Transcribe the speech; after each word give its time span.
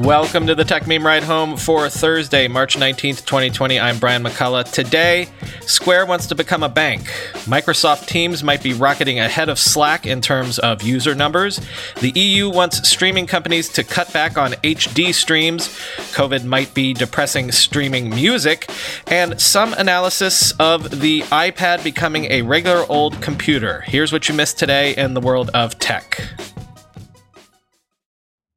Welcome 0.00 0.46
to 0.46 0.54
the 0.54 0.64
Techmeme 0.64 1.04
Ride 1.04 1.24
Home 1.24 1.58
for 1.58 1.90
Thursday, 1.90 2.48
March 2.48 2.78
19th, 2.78 3.26
2020. 3.26 3.78
I'm 3.78 3.98
Brian 3.98 4.24
McCullough. 4.24 4.72
Today, 4.72 5.28
Square 5.66 6.06
wants 6.06 6.26
to 6.28 6.34
become 6.34 6.62
a 6.62 6.70
bank. 6.70 7.02
Microsoft 7.44 8.06
Teams 8.06 8.42
might 8.42 8.62
be 8.62 8.72
rocketing 8.72 9.18
ahead 9.20 9.50
of 9.50 9.58
Slack 9.58 10.06
in 10.06 10.22
terms 10.22 10.58
of 10.58 10.80
user 10.80 11.14
numbers. 11.14 11.60
The 12.00 12.18
EU 12.18 12.48
wants 12.48 12.88
streaming 12.88 13.26
companies 13.26 13.68
to 13.74 13.84
cut 13.84 14.10
back 14.10 14.38
on 14.38 14.52
HD 14.64 15.12
streams. 15.12 15.68
COVID 16.14 16.44
might 16.44 16.72
be 16.72 16.94
depressing 16.94 17.52
streaming 17.52 18.08
music. 18.08 18.70
And 19.06 19.38
some 19.38 19.74
analysis 19.74 20.52
of 20.52 21.00
the 21.02 21.20
iPad 21.24 21.84
becoming 21.84 22.24
a 22.32 22.40
regular 22.40 22.86
old 22.88 23.20
computer. 23.20 23.82
Here's 23.82 24.14
what 24.14 24.30
you 24.30 24.34
missed 24.34 24.58
today 24.58 24.96
in 24.96 25.12
the 25.12 25.20
world 25.20 25.50
of 25.52 25.78
tech. 25.78 26.22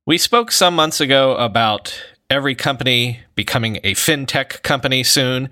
We 0.06 0.18
spoke 0.18 0.52
some 0.52 0.76
months 0.76 1.00
ago 1.00 1.34
about 1.38 1.98
every 2.30 2.56
company 2.56 3.22
becoming 3.36 3.78
a 3.86 3.94
fintech 3.94 4.62
company 4.62 5.02
soon, 5.02 5.48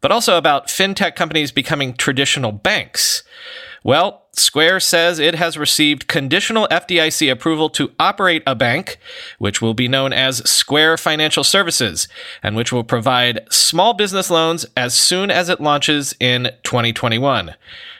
but 0.00 0.12
also 0.12 0.36
about 0.38 0.68
fintech 0.68 1.16
companies 1.16 1.50
becoming 1.50 1.94
traditional 1.94 2.52
banks. 2.52 3.24
Well, 3.82 4.28
Square 4.34 4.78
says 4.80 5.18
it 5.18 5.34
has 5.34 5.58
received 5.58 6.06
conditional 6.06 6.68
FDIC 6.70 7.28
approval 7.32 7.68
to 7.70 7.90
operate 7.98 8.44
a 8.46 8.54
bank, 8.54 8.98
which 9.40 9.60
will 9.60 9.74
be 9.74 9.88
known 9.88 10.12
as 10.12 10.48
Square 10.48 10.98
Financial 10.98 11.42
Services, 11.42 12.06
and 12.40 12.54
which 12.54 12.70
will 12.70 12.84
provide 12.84 13.40
small 13.50 13.94
business 13.94 14.30
loans 14.30 14.64
as 14.76 14.94
soon 14.94 15.28
as 15.28 15.48
it 15.48 15.60
launches 15.60 16.14
in 16.20 16.52
2021. 16.62 17.56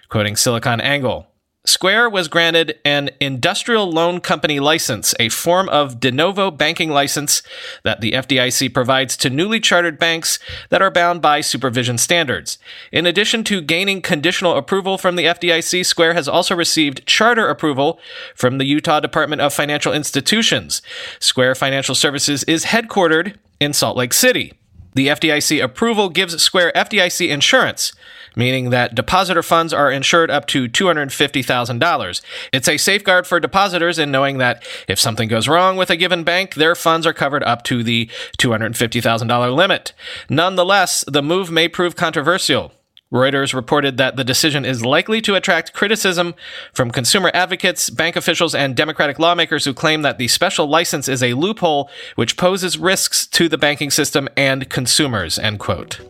Quoting 0.08 0.34
SiliconANGLE. 0.34 1.26
Square 1.64 2.10
was 2.10 2.26
granted 2.26 2.80
an 2.84 3.10
industrial 3.20 3.88
loan 3.88 4.18
company 4.18 4.58
license, 4.58 5.14
a 5.20 5.28
form 5.28 5.68
of 5.68 6.00
de 6.00 6.10
novo 6.10 6.50
banking 6.50 6.90
license 6.90 7.40
that 7.84 8.00
the 8.00 8.12
FDIC 8.12 8.74
provides 8.74 9.16
to 9.18 9.30
newly 9.30 9.60
chartered 9.60 9.96
banks 9.96 10.40
that 10.70 10.82
are 10.82 10.90
bound 10.90 11.22
by 11.22 11.40
supervision 11.40 11.98
standards. 11.98 12.58
In 12.90 13.06
addition 13.06 13.44
to 13.44 13.60
gaining 13.60 14.02
conditional 14.02 14.56
approval 14.56 14.98
from 14.98 15.14
the 15.14 15.26
FDIC, 15.26 15.86
Square 15.86 16.14
has 16.14 16.26
also 16.26 16.56
received 16.56 17.06
charter 17.06 17.48
approval 17.48 18.00
from 18.34 18.58
the 18.58 18.66
Utah 18.66 18.98
Department 18.98 19.40
of 19.40 19.54
Financial 19.54 19.92
Institutions. 19.92 20.82
Square 21.20 21.54
Financial 21.54 21.94
Services 21.94 22.42
is 22.44 22.66
headquartered 22.66 23.36
in 23.60 23.72
Salt 23.72 23.96
Lake 23.96 24.14
City. 24.14 24.54
The 24.94 25.06
FDIC 25.06 25.62
approval 25.62 26.08
gives 26.08 26.42
Square 26.42 26.72
FDIC 26.74 27.28
insurance 27.28 27.92
meaning 28.36 28.70
that 28.70 28.94
depositor 28.94 29.42
funds 29.42 29.72
are 29.72 29.90
insured 29.90 30.30
up 30.30 30.46
to 30.48 30.68
$250,000. 30.68 32.22
It's 32.52 32.68
a 32.68 32.76
safeguard 32.78 33.26
for 33.26 33.40
depositors 33.40 33.98
in 33.98 34.10
knowing 34.10 34.38
that 34.38 34.64
if 34.88 34.98
something 34.98 35.28
goes 35.28 35.48
wrong 35.48 35.76
with 35.76 35.90
a 35.90 35.96
given 35.96 36.24
bank, 36.24 36.54
their 36.54 36.74
funds 36.74 37.06
are 37.06 37.12
covered 37.12 37.42
up 37.44 37.62
to 37.64 37.82
the 37.82 38.10
$250,000 38.38 39.54
limit. 39.54 39.92
Nonetheless, 40.28 41.04
the 41.06 41.22
move 41.22 41.50
may 41.50 41.68
prove 41.68 41.96
controversial. 41.96 42.72
Reuters 43.12 43.52
reported 43.52 43.98
that 43.98 44.16
the 44.16 44.24
decision 44.24 44.64
is 44.64 44.84
likely 44.84 45.20
to 45.20 45.34
attract 45.34 45.74
criticism 45.74 46.34
from 46.72 46.90
consumer 46.90 47.30
advocates, 47.34 47.90
bank 47.90 48.16
officials, 48.16 48.54
and 48.54 48.74
Democratic 48.74 49.18
lawmakers 49.18 49.66
who 49.66 49.74
claim 49.74 50.00
that 50.00 50.16
the 50.16 50.28
special 50.28 50.66
license 50.66 51.08
is 51.08 51.22
a 51.22 51.34
loophole 51.34 51.90
which 52.14 52.38
poses 52.38 52.78
risks 52.78 53.26
to 53.26 53.50
the 53.50 53.58
banking 53.58 53.90
system 53.90 54.28
and 54.34 54.70
consumers. 54.70 55.38
End 55.38 55.58
quote. 55.58 56.00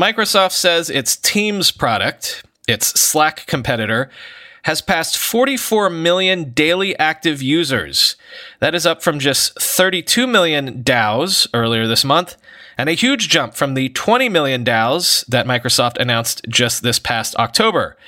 Microsoft 0.00 0.52
says 0.52 0.88
its 0.88 1.14
Teams 1.14 1.70
product, 1.70 2.42
its 2.66 2.98
Slack 2.98 3.44
competitor, 3.46 4.08
has 4.62 4.80
passed 4.80 5.18
44 5.18 5.90
million 5.90 6.52
daily 6.52 6.98
active 6.98 7.42
users. 7.42 8.16
That 8.60 8.74
is 8.74 8.86
up 8.86 9.02
from 9.02 9.18
just 9.18 9.60
32 9.60 10.26
million 10.26 10.82
DAUs 10.82 11.48
earlier 11.52 11.86
this 11.86 12.02
month, 12.02 12.38
and 12.78 12.88
a 12.88 12.92
huge 12.92 13.28
jump 13.28 13.52
from 13.52 13.74
the 13.74 13.90
20 13.90 14.30
million 14.30 14.64
DAUs 14.64 15.22
that 15.28 15.44
Microsoft 15.44 15.98
announced 15.98 16.46
just 16.48 16.82
this 16.82 16.98
past 16.98 17.36
October. 17.36 17.98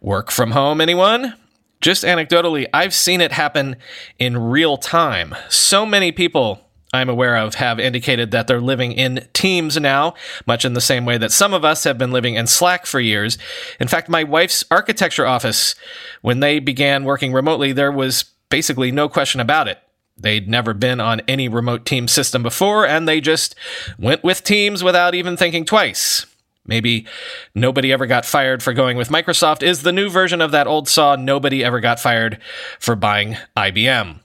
Work 0.00 0.30
from 0.30 0.52
home, 0.52 0.80
anyone? 0.80 1.34
Just 1.80 2.04
anecdotally, 2.04 2.68
I've 2.72 2.94
seen 2.94 3.20
it 3.20 3.32
happen 3.32 3.74
in 4.16 4.38
real 4.38 4.76
time. 4.76 5.34
So 5.48 5.84
many 5.84 6.12
people 6.12 6.68
I'm 6.92 7.08
aware 7.08 7.36
of 7.36 7.54
have 7.54 7.80
indicated 7.80 8.30
that 8.30 8.46
they're 8.46 8.60
living 8.60 8.92
in 8.92 9.26
teams 9.32 9.78
now, 9.78 10.14
much 10.46 10.64
in 10.64 10.74
the 10.74 10.80
same 10.80 11.04
way 11.06 11.16
that 11.18 11.32
some 11.32 11.54
of 11.54 11.64
us 11.64 11.84
have 11.84 11.96
been 11.96 12.12
living 12.12 12.34
in 12.34 12.46
Slack 12.46 12.84
for 12.84 13.00
years. 13.00 13.38
In 13.80 13.88
fact, 13.88 14.08
my 14.10 14.24
wife's 14.24 14.62
architecture 14.70 15.26
office, 15.26 15.74
when 16.20 16.40
they 16.40 16.58
began 16.58 17.04
working 17.04 17.32
remotely, 17.32 17.72
there 17.72 17.92
was 17.92 18.24
basically 18.50 18.92
no 18.92 19.08
question 19.08 19.40
about 19.40 19.68
it. 19.68 19.78
They'd 20.18 20.48
never 20.48 20.74
been 20.74 21.00
on 21.00 21.20
any 21.26 21.48
remote 21.48 21.86
team 21.86 22.06
system 22.06 22.42
before, 22.42 22.86
and 22.86 23.08
they 23.08 23.20
just 23.20 23.54
went 23.98 24.22
with 24.22 24.44
Teams 24.44 24.84
without 24.84 25.14
even 25.14 25.36
thinking 25.36 25.64
twice. 25.64 26.26
Maybe 26.64 27.06
nobody 27.54 27.92
ever 27.92 28.06
got 28.06 28.24
fired 28.24 28.62
for 28.62 28.72
going 28.72 28.96
with 28.96 29.08
Microsoft 29.08 29.62
is 29.62 29.82
the 29.82 29.92
new 29.92 30.08
version 30.08 30.40
of 30.40 30.52
that 30.52 30.68
old 30.68 30.88
saw 30.88 31.16
nobody 31.16 31.64
ever 31.64 31.80
got 31.80 31.98
fired 31.98 32.38
for 32.78 32.94
buying 32.94 33.36
IBM. 33.56 34.20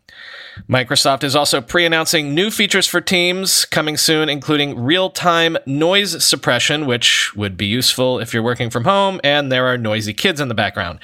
Microsoft 0.70 1.24
is 1.24 1.36
also 1.36 1.62
pre 1.62 1.86
announcing 1.86 2.34
new 2.34 2.52
features 2.52 2.88
for 2.88 3.02
Teams 3.02 3.66
coming 3.66 3.98
soon, 3.98 4.30
including 4.30 4.84
real 4.84 5.10
time 5.10 5.58
noise 5.66 6.24
suppression, 6.24 6.86
which 6.86 7.36
would 7.36 7.58
be 7.58 7.66
useful 7.66 8.20
if 8.20 8.34
you're 8.34 8.44
working 8.44 8.70
from 8.70 8.84
home 8.84 9.20
and 9.24 9.52
there 9.52 9.66
are 9.68 9.78
noisy 9.78 10.14
kids 10.14 10.40
in 10.40 10.48
the 10.48 10.54
background. 10.56 11.00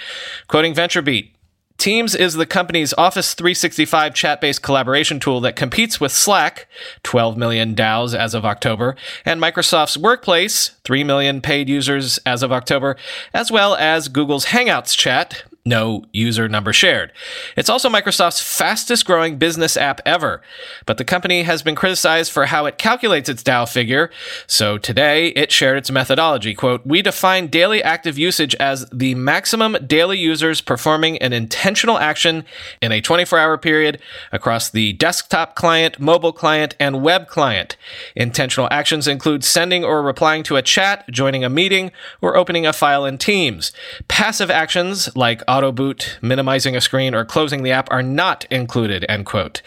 Quoting 0.47 0.73
VentureBeat, 0.73 1.33
Teams 1.77 2.15
is 2.15 2.35
the 2.35 2.45
company's 2.45 2.93
Office 2.93 3.33
365 3.33 4.13
chat 4.13 4.39
based 4.39 4.61
collaboration 4.61 5.19
tool 5.19 5.41
that 5.41 5.55
competes 5.55 5.99
with 5.99 6.11
Slack, 6.11 6.67
12 7.03 7.35
million 7.35 7.73
DAUs 7.73 8.13
as 8.13 8.33
of 8.33 8.45
October, 8.45 8.95
and 9.25 9.41
Microsoft's 9.41 9.97
Workplace, 9.97 10.69
3 10.85 11.03
million 11.03 11.41
paid 11.41 11.67
users 11.67 12.19
as 12.19 12.41
of 12.41 12.51
October, 12.51 12.95
as 13.33 13.51
well 13.51 13.75
as 13.75 14.07
Google's 14.07 14.45
Hangouts 14.45 14.95
chat, 14.95 15.43
no 15.65 16.03
user 16.11 16.49
number 16.49 16.73
shared. 16.73 17.13
It's 17.55 17.69
also 17.69 17.89
Microsoft's 17.89 18.41
fastest 18.41 19.05
growing 19.05 19.37
business 19.37 19.77
app 19.77 20.01
ever, 20.05 20.41
but 20.85 20.97
the 20.97 21.05
company 21.05 21.43
has 21.43 21.63
been 21.63 21.75
criticized 21.75 22.33
for 22.33 22.47
how 22.47 22.65
it 22.65 22.77
calculates 22.77 23.29
its 23.29 23.43
DAU 23.43 23.65
figure. 23.65 24.11
So 24.45 24.77
today 24.77 25.29
it 25.29 25.53
shared 25.53 25.77
its 25.77 25.89
methodology. 25.89 26.53
Quote, 26.53 26.85
we 26.85 27.01
define 27.01 27.47
daily 27.47 27.81
active 27.81 28.17
usage 28.17 28.55
as 28.55 28.85
the 28.91 29.15
maximum 29.15 29.77
daily 29.87 30.17
users 30.17 30.59
performing 30.59 31.17
an 31.19 31.31
intentional 31.31 31.97
action 31.97 32.43
in 32.81 32.91
a 32.91 32.99
24 32.99 33.39
hour 33.39 33.57
period 33.57 34.01
across 34.33 34.69
the 34.69 34.91
desktop 34.93 35.55
client, 35.55 35.97
mobile 35.97 36.33
client, 36.33 36.75
and 36.77 37.01
web 37.01 37.27
client. 37.27 37.77
Intentional 38.17 38.67
actions 38.69 39.07
include 39.07 39.45
sending 39.45 39.85
or 39.85 40.01
replying 40.01 40.43
to 40.43 40.57
a 40.57 40.61
chat, 40.61 41.09
joining 41.09 41.45
a 41.45 41.49
meeting, 41.49 41.91
or 42.21 42.35
opening 42.35 42.65
a 42.65 42.73
file 42.73 43.05
in 43.05 43.17
Teams. 43.17 43.71
Passive 44.09 44.51
actions 44.51 45.15
like 45.15 45.41
auto 45.53 45.71
boot, 45.71 46.17
minimizing 46.19 46.75
a 46.75 46.81
screen, 46.81 47.13
or 47.13 47.23
closing 47.23 47.61
the 47.61 47.71
app 47.71 47.87
are 47.91 48.01
not 48.01 48.43
included, 48.49 49.05
end 49.07 49.25
quote. 49.25 49.61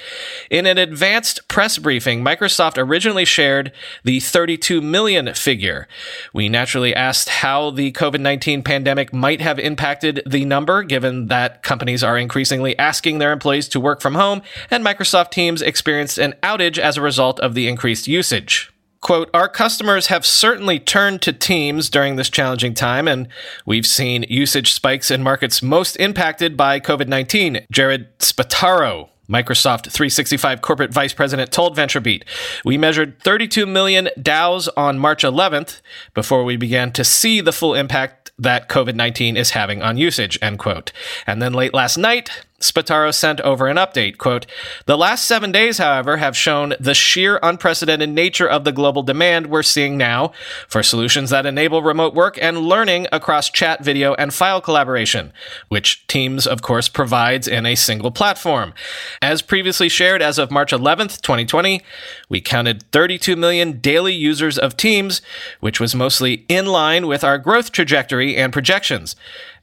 In 0.50 0.66
an 0.66 0.78
advanced 0.78 1.46
press 1.46 1.78
briefing, 1.78 2.24
Microsoft 2.24 2.76
originally 2.76 3.24
shared 3.24 3.70
the 4.02 4.18
32 4.18 4.80
million 4.80 5.32
figure. 5.34 5.86
We 6.32 6.48
naturally 6.48 6.92
asked 6.92 7.28
how 7.28 7.70
the 7.70 7.92
COVID 7.92 8.20
19 8.20 8.64
pandemic 8.64 9.12
might 9.12 9.40
have 9.40 9.60
impacted 9.60 10.22
the 10.26 10.44
number, 10.44 10.82
given 10.82 11.28
that 11.28 11.62
companies 11.62 12.02
are 12.02 12.18
increasingly 12.18 12.76
asking 12.78 13.18
their 13.18 13.30
employees 13.30 13.68
to 13.68 13.78
work 13.78 14.00
from 14.00 14.16
home, 14.16 14.42
and 14.70 14.84
Microsoft 14.84 15.30
Teams 15.30 15.62
experienced 15.62 16.18
an 16.18 16.34
outage 16.42 16.78
as 16.78 16.96
a 16.96 17.02
result 17.02 17.38
of 17.38 17.54
the 17.54 17.68
increased 17.68 18.08
usage. 18.08 18.72
Quote, 19.06 19.30
our 19.32 19.48
customers 19.48 20.08
have 20.08 20.26
certainly 20.26 20.80
turned 20.80 21.22
to 21.22 21.32
Teams 21.32 21.88
during 21.88 22.16
this 22.16 22.28
challenging 22.28 22.74
time, 22.74 23.06
and 23.06 23.28
we've 23.64 23.86
seen 23.86 24.24
usage 24.28 24.72
spikes 24.72 25.12
in 25.12 25.22
markets 25.22 25.62
most 25.62 25.94
impacted 25.98 26.56
by 26.56 26.80
COVID 26.80 27.06
19. 27.06 27.66
Jared 27.70 28.18
Spataro, 28.18 29.08
Microsoft 29.28 29.92
365 29.92 30.60
corporate 30.60 30.92
vice 30.92 31.12
president 31.12 31.52
told 31.52 31.76
VentureBeat, 31.76 32.24
We 32.64 32.76
measured 32.76 33.22
32 33.22 33.64
million 33.64 34.08
DAUs 34.20 34.66
on 34.76 34.98
March 34.98 35.22
11th 35.22 35.82
before 36.12 36.42
we 36.42 36.56
began 36.56 36.90
to 36.90 37.04
see 37.04 37.40
the 37.40 37.52
full 37.52 37.74
impact 37.74 38.32
that 38.40 38.68
COVID 38.68 38.96
19 38.96 39.36
is 39.36 39.50
having 39.50 39.82
on 39.82 39.96
usage, 39.96 40.36
end 40.42 40.58
quote. 40.58 40.90
And 41.28 41.40
then 41.40 41.52
late 41.52 41.72
last 41.72 41.96
night, 41.96 42.45
Spataro 42.60 43.12
sent 43.12 43.40
over 43.42 43.66
an 43.66 43.76
update. 43.76 44.16
Quote, 44.16 44.46
the 44.86 44.96
last 44.96 45.26
seven 45.26 45.52
days, 45.52 45.76
however, 45.76 46.16
have 46.16 46.36
shown 46.36 46.74
the 46.80 46.94
sheer 46.94 47.38
unprecedented 47.42 48.08
nature 48.08 48.48
of 48.48 48.64
the 48.64 48.72
global 48.72 49.02
demand 49.02 49.48
we're 49.48 49.62
seeing 49.62 49.98
now 49.98 50.32
for 50.66 50.82
solutions 50.82 51.30
that 51.30 51.44
enable 51.44 51.82
remote 51.82 52.14
work 52.14 52.38
and 52.40 52.60
learning 52.60 53.06
across 53.12 53.50
chat, 53.50 53.84
video, 53.84 54.14
and 54.14 54.32
file 54.32 54.60
collaboration, 54.60 55.32
which 55.68 56.06
Teams, 56.06 56.46
of 56.46 56.62
course, 56.62 56.88
provides 56.88 57.46
in 57.46 57.66
a 57.66 57.74
single 57.74 58.10
platform. 58.10 58.72
As 59.20 59.42
previously 59.42 59.90
shared, 59.90 60.22
as 60.22 60.38
of 60.38 60.50
March 60.50 60.72
11th, 60.72 61.20
2020, 61.20 61.82
we 62.30 62.40
counted 62.40 62.90
32 62.90 63.36
million 63.36 63.80
daily 63.80 64.14
users 64.14 64.58
of 64.58 64.76
Teams, 64.76 65.20
which 65.60 65.78
was 65.78 65.94
mostly 65.94 66.46
in 66.48 66.66
line 66.66 67.06
with 67.06 67.22
our 67.22 67.36
growth 67.36 67.70
trajectory 67.70 68.36
and 68.36 68.52
projections. 68.52 69.14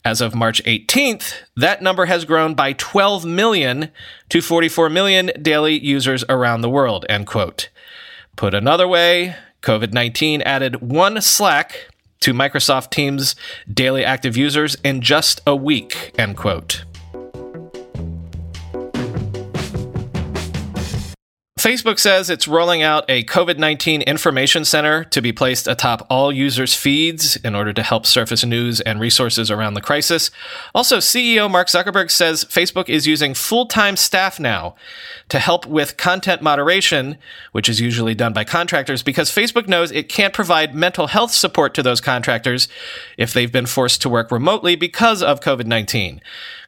As 0.05 0.19
of 0.19 0.35
March 0.35 0.61
18th, 0.65 1.43
that 1.55 1.81
number 1.81 2.05
has 2.07 2.25
grown 2.25 2.55
by 2.55 2.73
12 2.73 3.23
million 3.23 3.89
to 4.27 4.41
44 4.41 4.89
million 4.89 5.31
daily 5.41 5.79
users 5.79 6.25
around 6.27 6.59
the 6.59 6.69
world, 6.69 7.05
end 7.07 7.25
quote. 7.25 7.69
Put 8.35 8.53
another 8.53 8.85
way, 8.85 9.35
COVID 9.61 9.93
19 9.93 10.41
added 10.41 10.81
one 10.81 11.21
Slack 11.21 11.87
to 12.19 12.33
Microsoft 12.33 12.89
Teams' 12.89 13.35
daily 13.71 14.03
active 14.03 14.35
users 14.35 14.75
in 14.83 14.99
just 14.99 15.39
a 15.47 15.55
week, 15.55 16.11
end 16.17 16.35
quote. 16.35 16.83
Facebook 21.63 21.97
says 21.97 22.29
it's 22.29 22.45
rolling 22.45 22.81
out 22.81 23.05
a 23.07 23.23
COVID 23.23 23.57
19 23.57 24.01
information 24.01 24.65
center 24.65 25.05
to 25.05 25.21
be 25.21 25.31
placed 25.31 25.65
atop 25.65 26.05
all 26.09 26.29
users' 26.29 26.75
feeds 26.75 27.37
in 27.37 27.55
order 27.55 27.71
to 27.71 27.81
help 27.81 28.05
surface 28.05 28.43
news 28.43 28.81
and 28.81 28.99
resources 28.99 29.49
around 29.49 29.73
the 29.73 29.79
crisis. 29.79 30.29
Also, 30.75 30.97
CEO 30.97 31.49
Mark 31.49 31.69
Zuckerberg 31.69 32.11
says 32.11 32.43
Facebook 32.43 32.89
is 32.89 33.07
using 33.07 33.33
full 33.33 33.65
time 33.65 33.95
staff 33.95 34.41
now 34.41 34.75
to 35.29 35.39
help 35.39 35.65
with 35.65 35.95
content 35.95 36.41
moderation, 36.41 37.17
which 37.53 37.69
is 37.69 37.79
usually 37.79 38.13
done 38.13 38.33
by 38.33 38.43
contractors, 38.43 39.01
because 39.01 39.29
Facebook 39.29 39.65
knows 39.65 39.89
it 39.89 40.09
can't 40.09 40.33
provide 40.33 40.75
mental 40.75 41.07
health 41.07 41.31
support 41.31 41.73
to 41.75 41.81
those 41.81 42.01
contractors 42.01 42.67
if 43.17 43.31
they've 43.31 43.53
been 43.53 43.67
forced 43.67 44.01
to 44.01 44.09
work 44.09 44.31
remotely 44.31 44.75
because 44.75 45.23
of 45.23 45.39
COVID 45.39 45.65
19. 45.65 46.19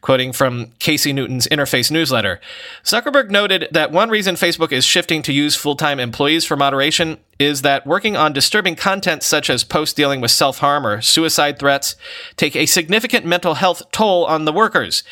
Quoting 0.05 0.33
from 0.33 0.67
Casey 0.77 1.13
Newton's 1.13 1.47
Interface 1.47 1.89
newsletter, 1.89 2.39
Zuckerberg 2.83 3.31
noted 3.31 3.67
that 3.71 3.91
one 3.91 4.09
reason 4.09 4.35
Facebook 4.35 4.71
is 4.71 4.84
shifting 4.85 5.21
to 5.23 5.33
use 5.33 5.55
full 5.55 5.75
time 5.75 5.99
employees 5.99 6.45
for 6.45 6.55
moderation 6.55 7.17
is 7.37 7.63
that 7.63 7.85
working 7.85 8.15
on 8.15 8.31
disturbing 8.31 8.75
content 8.75 9.21
such 9.21 9.49
as 9.49 9.63
posts 9.63 9.93
dealing 9.93 10.21
with 10.21 10.31
self 10.31 10.59
harm 10.59 10.87
or 10.87 11.01
suicide 11.01 11.59
threats 11.59 11.95
take 12.37 12.55
a 12.55 12.65
significant 12.65 13.25
mental 13.25 13.55
health 13.55 13.83
toll 13.91 14.25
on 14.25 14.45
the 14.45 14.53
workers. 14.53 15.03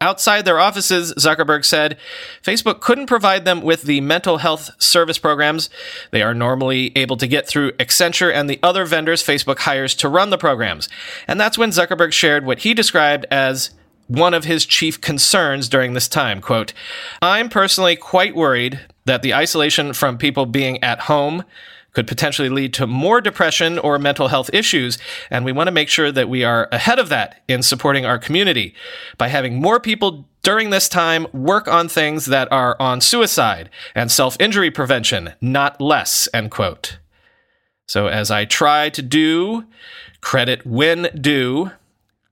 Outside 0.00 0.44
their 0.44 0.58
offices, 0.58 1.14
Zuckerberg 1.14 1.64
said, 1.64 1.96
Facebook 2.42 2.80
couldn't 2.80 3.06
provide 3.06 3.44
them 3.44 3.62
with 3.62 3.82
the 3.82 4.00
mental 4.00 4.38
health 4.38 4.70
service 4.82 5.16
programs 5.16 5.70
they 6.10 6.22
are 6.22 6.34
normally 6.34 6.90
able 6.96 7.16
to 7.16 7.28
get 7.28 7.46
through 7.46 7.70
Accenture 7.72 8.34
and 8.34 8.50
the 8.50 8.58
other 8.64 8.84
vendors 8.84 9.22
Facebook 9.22 9.60
hires 9.60 9.94
to 9.94 10.08
run 10.08 10.30
the 10.30 10.38
programs. 10.38 10.88
And 11.28 11.40
that's 11.40 11.56
when 11.56 11.70
Zuckerberg 11.70 12.12
shared 12.12 12.44
what 12.44 12.60
he 12.60 12.74
described 12.74 13.26
as 13.30 13.70
one 14.08 14.34
of 14.34 14.44
his 14.44 14.66
chief 14.66 15.00
concerns 15.00 15.68
during 15.68 15.94
this 15.94 16.08
time. 16.08 16.40
Quote, 16.40 16.72
I'm 17.22 17.48
personally 17.48 17.96
quite 17.96 18.34
worried 18.34 18.80
that 19.04 19.22
the 19.22 19.34
isolation 19.34 19.92
from 19.92 20.18
people 20.18 20.46
being 20.46 20.82
at 20.82 21.00
home 21.00 21.44
could 21.92 22.06
potentially 22.06 22.48
lead 22.48 22.72
to 22.74 22.86
more 22.86 23.20
depression 23.20 23.78
or 23.78 23.98
mental 23.98 24.28
health 24.28 24.50
issues. 24.52 24.98
And 25.30 25.44
we 25.44 25.52
want 25.52 25.68
to 25.68 25.72
make 25.72 25.88
sure 25.88 26.10
that 26.10 26.28
we 26.28 26.42
are 26.42 26.68
ahead 26.72 26.98
of 26.98 27.08
that 27.10 27.42
in 27.48 27.62
supporting 27.62 28.06
our 28.06 28.18
community 28.18 28.74
by 29.18 29.28
having 29.28 29.60
more 29.60 29.78
people 29.78 30.26
during 30.42 30.70
this 30.70 30.88
time 30.88 31.26
work 31.32 31.68
on 31.68 31.88
things 31.88 32.26
that 32.26 32.50
are 32.50 32.76
on 32.80 33.00
suicide 33.00 33.70
and 33.94 34.10
self 34.10 34.36
injury 34.40 34.70
prevention, 34.70 35.34
not 35.40 35.80
less, 35.80 36.28
end 36.32 36.50
quote. 36.50 36.98
So 37.86 38.06
as 38.06 38.30
I 38.30 38.44
try 38.44 38.88
to 38.88 39.02
do, 39.02 39.64
credit 40.20 40.64
when 40.64 41.10
due, 41.20 41.72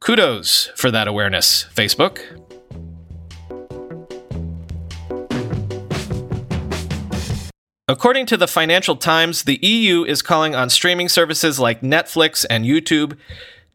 Kudos 0.01 0.71
for 0.75 0.91
that 0.91 1.07
awareness, 1.07 1.67
Facebook. 1.75 2.60
According 7.91 8.27
to 8.27 8.37
the 8.37 8.47
Financial 8.47 8.95
Times, 8.95 9.43
the 9.43 9.59
EU 9.67 10.05
is 10.05 10.23
calling 10.23 10.55
on 10.55 10.71
streaming 10.71 11.09
services 11.09 11.59
like 11.59 11.81
Netflix 11.81 12.47
and 12.49 12.65
YouTube 12.65 13.17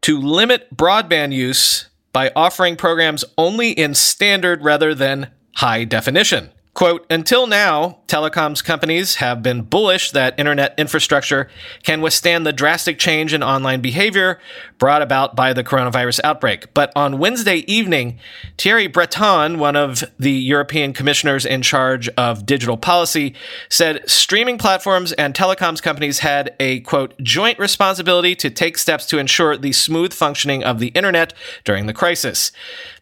to 0.00 0.18
limit 0.18 0.74
broadband 0.74 1.34
use 1.34 1.90
by 2.14 2.32
offering 2.34 2.76
programs 2.76 3.26
only 3.36 3.72
in 3.72 3.94
standard 3.94 4.64
rather 4.64 4.94
than 4.94 5.32
high 5.56 5.84
definition. 5.84 6.48
Quote, 6.72 7.04
until 7.10 7.46
now, 7.46 7.98
telecoms 8.08 8.64
companies 8.64 9.16
have 9.16 9.42
been 9.42 9.60
bullish 9.60 10.12
that 10.12 10.38
internet 10.40 10.74
infrastructure 10.78 11.50
can 11.82 12.00
withstand 12.00 12.46
the 12.46 12.54
drastic 12.54 12.98
change 12.98 13.34
in 13.34 13.42
online 13.42 13.82
behavior 13.82 14.40
brought 14.78 15.02
about 15.02 15.34
by 15.34 15.52
the 15.52 15.64
coronavirus 15.64 16.20
outbreak. 16.24 16.72
But 16.74 16.92
on 16.94 17.18
Wednesday 17.18 17.58
evening, 17.66 18.18
Thierry 18.58 18.86
Breton, 18.86 19.58
one 19.58 19.76
of 19.76 20.04
the 20.18 20.32
European 20.32 20.92
commissioners 20.92 21.46
in 21.46 21.62
charge 21.62 22.08
of 22.10 22.46
digital 22.46 22.76
policy, 22.76 23.34
said 23.68 24.08
streaming 24.08 24.58
platforms 24.58 25.12
and 25.12 25.34
telecoms 25.34 25.82
companies 25.82 26.20
had 26.20 26.54
a 26.60 26.80
quote, 26.80 27.18
joint 27.22 27.58
responsibility 27.58 28.34
to 28.36 28.50
take 28.50 28.78
steps 28.78 29.06
to 29.06 29.18
ensure 29.18 29.56
the 29.56 29.72
smooth 29.72 30.12
functioning 30.12 30.64
of 30.64 30.78
the 30.78 30.88
internet 30.88 31.32
during 31.64 31.86
the 31.86 31.92
crisis. 31.92 32.52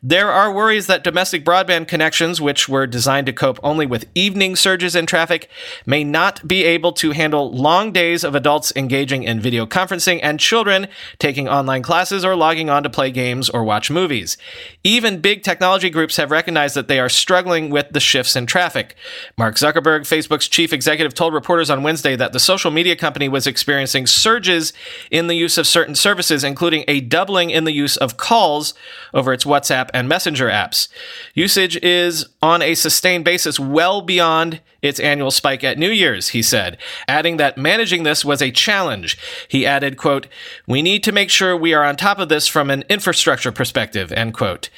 There 0.03 0.31
are 0.31 0.53
worries 0.53 0.87
that 0.87 1.03
domestic 1.03 1.45
broadband 1.45 1.89
connections, 1.89 2.41
which 2.41 2.69
were 2.69 2.87
designed 2.87 3.27
to 3.27 3.33
cope 3.33 3.59
only 3.63 3.87
with 3.87 4.07
evening 4.15 4.55
surges 4.55 4.95
in 4.95 5.07
traffic, 5.07 5.49
may 5.87 6.05
not 6.05 6.47
be 6.47 6.65
able 6.65 6.93
to 6.93 7.13
handle 7.13 7.51
long 7.51 7.91
days 7.91 8.23
of 8.23 8.35
adults 8.35 8.73
engaging 8.77 9.23
in 9.23 9.41
video 9.41 9.65
conferencing 9.65 10.21
and 10.23 10.39
children 10.39 10.89
taking 11.19 11.49
online 11.65 11.83
classes 11.83 12.27
or 12.27 12.37
logging 12.37 12.69
on 12.69 12.83
to 12.83 12.91
play 12.91 13.11
games 13.11 13.49
or 13.49 13.65
watch 13.65 13.91
movies. 13.91 14.37
Even 14.85 15.23
big 15.23 15.43
technology 15.43 15.89
groups 15.89 16.19
have 16.19 16.31
recognized 16.31 16.77
that 16.77 16.89
they 16.89 17.01
are 17.01 17.09
struggling 17.09 17.71
with 17.71 17.89
the 17.91 18.01
shifts 18.01 18.37
in 18.37 18.45
traffic. 18.45 18.95
Mark 19.39 19.55
Zuckerberg, 19.55 20.03
Facebook's 20.03 20.47
chief 20.47 20.75
executive, 20.75 21.15
told 21.15 21.33
reporters 21.33 21.71
on 21.71 21.83
Wednesday 21.83 22.17
that 22.17 22.35
the 22.35 22.39
social 22.39 22.71
media 22.71 22.95
company 22.95 23.31
was 23.31 23.47
experiencing 23.47 24.07
surges 24.07 24.75
in 25.11 25.27
the 25.27 25.37
use 25.37 25.57
of 25.57 25.67
certain 25.67 25.95
services, 25.95 26.45
including 26.45 26.85
a 26.87 27.01
doubling 27.01 27.49
in 27.49 27.65
the 27.65 27.73
use 27.73 27.97
of 27.97 28.19
calls 28.19 28.75
over 29.15 29.33
its 29.33 29.45
WhatsApp 29.45 29.89
and 29.95 30.07
Messenger 30.07 30.51
apps. 30.51 30.89
Usage 31.33 31.83
is 31.83 32.27
on 32.43 32.61
a 32.61 32.75
sustained 32.75 33.25
basis 33.25 33.59
well 33.59 34.03
beyond 34.03 34.61
its 34.83 35.01
annual 35.01 35.31
spike 35.31 35.65
at 35.65 35.79
New 35.79 35.91
Year's, 35.91 36.29
he 36.29 36.43
said, 36.43 36.77
adding 37.09 37.39
that 37.39 37.57
managing 37.57 38.03
this 38.03 38.23
was 38.23 38.43
a 38.43 38.51
challenge. 38.51 39.17
He 39.49 39.65
added, 39.65 39.97
quote, 39.97 40.27
"We 40.67 40.83
need 40.83 41.03
to 41.05 41.13
make 41.13 41.31
we 41.57 41.75
are 41.75 41.85
on 41.85 41.97
top 41.97 42.19
of 42.19 42.29
this 42.29 42.47
from 42.47 42.71
an 42.71 42.85
infrastructure 42.89 43.53
perspective." 43.53 44.13
End 44.13 44.35
quote. 44.35 44.69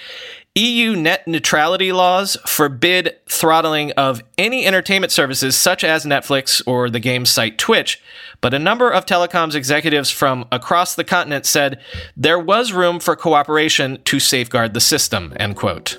EU 0.57 0.97
net 0.97 1.29
neutrality 1.29 1.93
laws 1.93 2.39
forbid 2.47 3.15
throttling 3.29 3.93
of 3.93 4.23
any 4.39 4.65
entertainment 4.65 5.13
services 5.13 5.55
such 5.55 5.85
as 5.85 6.07
Netflix 6.07 6.63
or 6.67 6.89
the 6.89 6.99
game 6.99 7.27
site 7.27 7.59
Twitch, 7.59 8.01
but 8.41 8.55
a 8.55 8.59
number 8.59 8.91
of 8.91 9.05
telecoms 9.05 9.55
executives 9.55 10.11
from 10.11 10.47
across 10.51 10.95
the 10.95 11.05
continent 11.05 11.45
said 11.45 11.79
there 12.17 12.39
was 12.39 12.73
room 12.73 13.01
for 13.01 13.15
cooperation 13.15 14.01
to 14.05 14.19
safeguard 14.19 14.73
the 14.73 14.81
system, 14.81 15.35
end 15.37 15.57
quote. 15.57 15.99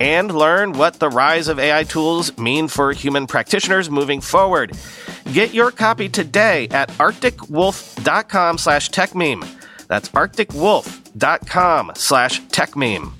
and 0.00 0.34
learn 0.34 0.72
what 0.72 0.94
the 0.94 1.08
rise 1.08 1.46
of 1.46 1.58
AI 1.58 1.84
tools 1.84 2.36
mean 2.38 2.66
for 2.66 2.92
human 2.92 3.26
practitioners 3.26 3.90
moving 3.90 4.20
forward. 4.20 4.72
Get 5.32 5.54
your 5.54 5.70
copy 5.70 6.08
today 6.08 6.66
at 6.70 6.88
arcticwolf.com 6.92 8.58
slash 8.58 8.90
techmeme. 8.90 9.46
That's 9.86 10.08
arcticwolf.com 10.08 11.92
slash 11.94 12.42
techmeme. 12.46 13.19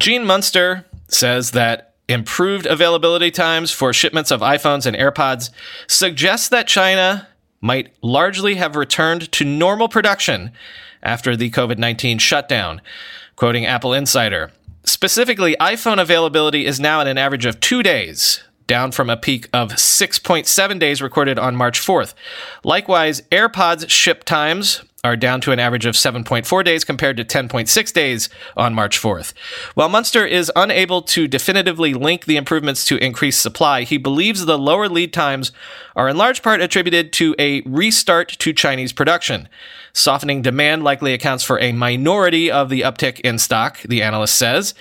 Gene 0.00 0.24
Munster 0.24 0.86
says 1.08 1.50
that 1.50 1.92
improved 2.08 2.64
availability 2.64 3.30
times 3.30 3.70
for 3.70 3.92
shipments 3.92 4.30
of 4.30 4.40
iPhones 4.40 4.86
and 4.86 4.96
AirPods 4.96 5.50
suggests 5.86 6.48
that 6.48 6.66
China 6.66 7.28
might 7.60 7.94
largely 8.00 8.54
have 8.54 8.76
returned 8.76 9.30
to 9.32 9.44
normal 9.44 9.88
production 9.88 10.52
after 11.02 11.36
the 11.36 11.50
COVID 11.50 11.76
19 11.76 12.16
shutdown. 12.16 12.80
Quoting 13.36 13.66
Apple 13.66 13.92
Insider 13.92 14.50
Specifically, 14.84 15.54
iPhone 15.60 16.00
availability 16.00 16.64
is 16.64 16.80
now 16.80 17.02
at 17.02 17.06
an 17.06 17.18
average 17.18 17.44
of 17.44 17.60
two 17.60 17.82
days, 17.82 18.42
down 18.66 18.92
from 18.92 19.10
a 19.10 19.18
peak 19.18 19.50
of 19.52 19.72
6.7 19.72 20.78
days 20.78 21.02
recorded 21.02 21.38
on 21.38 21.54
March 21.54 21.78
4th. 21.78 22.14
Likewise, 22.64 23.20
AirPods 23.30 23.90
ship 23.90 24.24
times 24.24 24.82
are 25.02 25.16
down 25.16 25.40
to 25.40 25.52
an 25.52 25.58
average 25.58 25.86
of 25.86 25.94
7.4 25.94 26.64
days 26.64 26.84
compared 26.84 27.16
to 27.16 27.24
10.6 27.24 27.92
days 27.92 28.28
on 28.56 28.74
March 28.74 29.00
4th. 29.00 29.32
While 29.74 29.88
Munster 29.88 30.26
is 30.26 30.52
unable 30.54 31.00
to 31.02 31.26
definitively 31.26 31.94
link 31.94 32.26
the 32.26 32.36
improvements 32.36 32.84
to 32.86 33.02
increased 33.02 33.40
supply, 33.40 33.84
he 33.84 33.96
believes 33.96 34.44
the 34.44 34.58
lower 34.58 34.88
lead 34.88 35.12
times 35.12 35.52
are 35.96 36.08
in 36.08 36.18
large 36.18 36.42
part 36.42 36.60
attributed 36.60 37.12
to 37.14 37.34
a 37.38 37.62
restart 37.62 38.28
to 38.28 38.52
Chinese 38.52 38.92
production. 38.92 39.48
Softening 39.92 40.42
demand 40.42 40.84
likely 40.84 41.12
accounts 41.12 41.44
for 41.44 41.58
a 41.60 41.72
minority 41.72 42.50
of 42.50 42.68
the 42.68 42.82
uptick 42.82 43.20
in 43.20 43.38
stock, 43.38 43.80
the 43.82 44.02
analyst 44.02 44.36
says. 44.36 44.74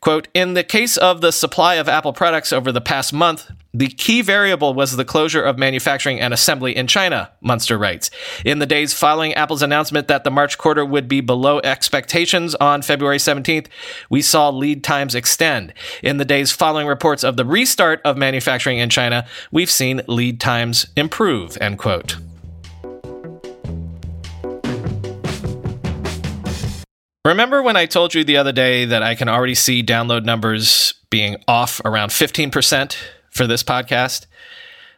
Quote, 0.00 0.28
in 0.34 0.54
the 0.54 0.64
case 0.64 0.96
of 0.96 1.20
the 1.20 1.32
supply 1.32 1.74
of 1.74 1.88
Apple 1.88 2.12
products 2.12 2.52
over 2.52 2.70
the 2.70 2.80
past 2.80 3.12
month, 3.12 3.50
the 3.72 3.88
key 3.88 4.22
variable 4.22 4.72
was 4.72 4.96
the 4.96 5.04
closure 5.04 5.42
of 5.42 5.58
manufacturing 5.58 6.20
and 6.20 6.32
assembly 6.32 6.76
in 6.76 6.86
China, 6.86 7.32
Munster 7.40 7.76
writes. 7.76 8.10
In 8.44 8.60
the 8.60 8.66
days 8.66 8.92
following 8.92 9.34
Apple's 9.34 9.62
announcement 9.62 10.06
that 10.06 10.22
the 10.22 10.30
March 10.30 10.58
quarter 10.58 10.84
would 10.84 11.08
be 11.08 11.20
below 11.20 11.60
expectations 11.64 12.54
on 12.56 12.82
February 12.82 13.18
17th, 13.18 13.66
we 14.08 14.22
saw 14.22 14.48
lead 14.48 14.84
times 14.84 15.14
extend. 15.14 15.74
In 16.02 16.18
the 16.18 16.24
days 16.24 16.52
following 16.52 16.86
reports 16.86 17.24
of 17.24 17.36
the 17.36 17.44
restart 17.44 18.00
of 18.04 18.16
manufacturing 18.16 18.78
in 18.78 18.90
China, 18.90 19.26
we've 19.50 19.70
seen 19.70 20.02
lead 20.06 20.38
times 20.38 20.86
improve, 20.96 21.58
end 21.60 21.78
quote. 21.78 22.16
Remember 27.24 27.62
when 27.62 27.74
I 27.74 27.86
told 27.86 28.12
you 28.12 28.22
the 28.22 28.36
other 28.36 28.52
day 28.52 28.84
that 28.84 29.02
I 29.02 29.14
can 29.14 29.30
already 29.30 29.54
see 29.54 29.82
download 29.82 30.26
numbers 30.26 30.92
being 31.08 31.42
off 31.48 31.80
around 31.82 32.10
15% 32.10 32.96
for 33.30 33.46
this 33.46 33.62
podcast? 33.62 34.26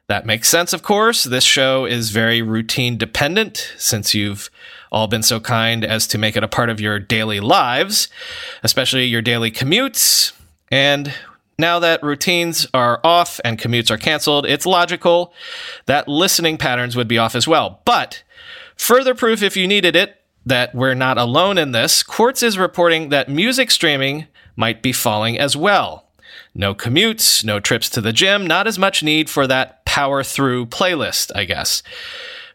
That 0.08 0.26
makes 0.26 0.48
sense, 0.48 0.72
of 0.72 0.82
course. 0.82 1.22
This 1.22 1.44
show 1.44 1.84
is 1.84 2.10
very 2.10 2.42
routine 2.42 2.96
dependent 2.96 3.72
since 3.78 4.12
you've 4.12 4.50
all 4.90 5.06
been 5.06 5.22
so 5.22 5.38
kind 5.38 5.84
as 5.84 6.08
to 6.08 6.18
make 6.18 6.36
it 6.36 6.42
a 6.42 6.48
part 6.48 6.68
of 6.68 6.80
your 6.80 6.98
daily 6.98 7.38
lives, 7.38 8.08
especially 8.64 9.04
your 9.04 9.22
daily 9.22 9.52
commutes. 9.52 10.32
And 10.68 11.14
now 11.60 11.78
that 11.78 12.02
routines 12.02 12.66
are 12.74 12.98
off 13.04 13.40
and 13.44 13.56
commutes 13.56 13.88
are 13.88 13.98
canceled, 13.98 14.46
it's 14.46 14.66
logical 14.66 15.32
that 15.86 16.08
listening 16.08 16.56
patterns 16.56 16.96
would 16.96 17.06
be 17.06 17.18
off 17.18 17.36
as 17.36 17.46
well. 17.46 17.82
But 17.84 18.24
further 18.76 19.14
proof, 19.14 19.44
if 19.44 19.56
you 19.56 19.68
needed 19.68 19.94
it, 19.94 20.20
that 20.46 20.74
we're 20.74 20.94
not 20.94 21.18
alone 21.18 21.58
in 21.58 21.72
this, 21.72 22.02
Quartz 22.02 22.42
is 22.42 22.56
reporting 22.56 23.10
that 23.10 23.28
music 23.28 23.70
streaming 23.70 24.28
might 24.54 24.80
be 24.80 24.92
falling 24.92 25.38
as 25.38 25.56
well. 25.56 26.06
No 26.54 26.74
commutes, 26.74 27.44
no 27.44 27.60
trips 27.60 27.90
to 27.90 28.00
the 28.00 28.12
gym, 28.12 28.46
not 28.46 28.66
as 28.66 28.78
much 28.78 29.02
need 29.02 29.28
for 29.28 29.46
that 29.46 29.84
power 29.84 30.22
through 30.22 30.66
playlist, 30.66 31.30
I 31.34 31.44
guess. 31.44 31.82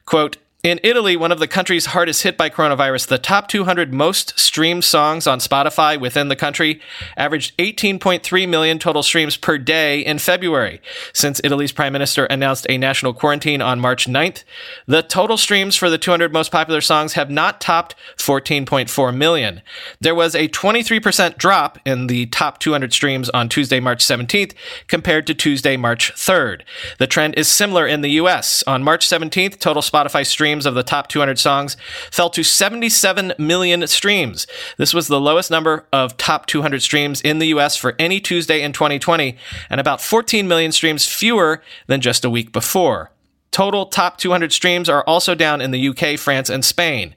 Quote, 0.05 0.37
in 0.63 0.79
Italy, 0.83 1.17
one 1.17 1.31
of 1.31 1.39
the 1.39 1.47
countries 1.47 1.87
hardest 1.87 2.21
hit 2.21 2.37
by 2.37 2.47
coronavirus, 2.47 3.07
the 3.07 3.17
top 3.17 3.47
200 3.47 3.91
most 3.91 4.39
streamed 4.39 4.83
songs 4.83 5.25
on 5.25 5.39
Spotify 5.39 5.99
within 5.99 6.27
the 6.27 6.35
country 6.35 6.79
averaged 7.17 7.57
18.3 7.57 8.47
million 8.47 8.77
total 8.77 9.01
streams 9.01 9.37
per 9.37 9.57
day 9.57 10.01
in 10.01 10.19
February. 10.19 10.79
Since 11.13 11.41
Italy's 11.43 11.71
prime 11.71 11.93
minister 11.93 12.25
announced 12.25 12.67
a 12.69 12.77
national 12.77 13.13
quarantine 13.13 13.59
on 13.59 13.79
March 13.79 14.05
9th, 14.05 14.43
the 14.85 15.01
total 15.01 15.35
streams 15.35 15.75
for 15.75 15.89
the 15.89 15.97
200 15.97 16.31
most 16.31 16.51
popular 16.51 16.81
songs 16.81 17.13
have 17.13 17.31
not 17.31 17.59
topped 17.59 17.95
14.4 18.17 19.17
million. 19.17 19.61
There 19.99 20.13
was 20.13 20.35
a 20.35 20.47
23% 20.47 21.39
drop 21.39 21.79
in 21.85 22.05
the 22.05 22.27
top 22.27 22.59
200 22.59 22.93
streams 22.93 23.29
on 23.29 23.49
Tuesday, 23.49 23.79
March 23.79 24.05
17th 24.05 24.53
compared 24.87 25.25
to 25.25 25.33
Tuesday, 25.33 25.75
March 25.75 26.13
3rd. 26.13 26.61
The 26.99 27.07
trend 27.07 27.33
is 27.35 27.47
similar 27.47 27.87
in 27.87 28.01
the 28.01 28.11
US. 28.11 28.63
On 28.67 28.83
March 28.83 29.07
17th, 29.07 29.57
total 29.57 29.81
Spotify 29.81 30.23
streams 30.23 30.50
streams 30.51 30.65
of 30.65 30.75
the 30.75 30.83
top 30.83 31.07
200 31.07 31.39
songs 31.39 31.77
fell 32.11 32.29
to 32.29 32.43
77 32.43 33.31
million 33.37 33.87
streams. 33.87 34.45
This 34.75 34.93
was 34.93 35.07
the 35.07 35.21
lowest 35.21 35.49
number 35.49 35.85
of 35.93 36.17
top 36.17 36.45
200 36.45 36.81
streams 36.81 37.21
in 37.21 37.39
the 37.39 37.47
US 37.47 37.77
for 37.77 37.95
any 37.97 38.19
Tuesday 38.19 38.61
in 38.61 38.73
2020, 38.73 39.37
and 39.69 39.79
about 39.79 40.01
14 40.01 40.49
million 40.49 40.73
streams 40.73 41.07
fewer 41.07 41.63
than 41.87 42.01
just 42.01 42.25
a 42.25 42.29
week 42.29 42.51
before. 42.51 43.10
Total 43.51 43.85
top 43.85 44.17
200 44.17 44.53
streams 44.53 44.87
are 44.87 45.03
also 45.03 45.35
down 45.35 45.59
in 45.59 45.71
the 45.71 45.89
UK, 45.89 46.17
France, 46.17 46.49
and 46.49 46.63
Spain. 46.63 47.13